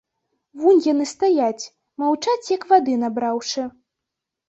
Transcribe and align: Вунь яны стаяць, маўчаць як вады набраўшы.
Вунь 0.61 0.81
яны 0.93 1.05
стаяць, 1.13 1.67
маўчаць 2.07 2.41
як 2.57 2.69
вады 2.75 2.93
набраўшы. 3.07 3.71